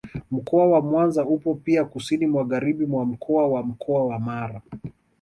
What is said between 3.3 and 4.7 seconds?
wa Mkoa wa Mara